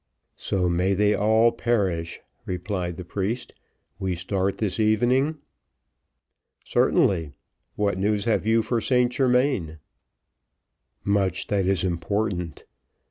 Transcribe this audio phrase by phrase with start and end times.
[0.37, 3.53] "So may they all perish," replied the priest.
[3.99, 5.37] "We start this evening?"
[6.65, 7.33] "Certainly.
[7.75, 9.77] What news have you for St Germains?"
[11.05, 12.63] "Much that is important.